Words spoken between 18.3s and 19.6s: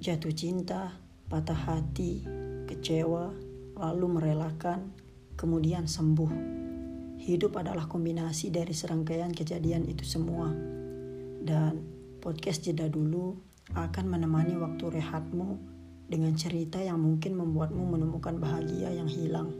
bahagia yang hilang.